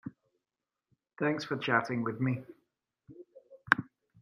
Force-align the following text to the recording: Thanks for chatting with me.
Thanks 1.19 1.43
for 1.43 1.57
chatting 1.57 2.01
with 2.01 2.19
me. 2.19 2.39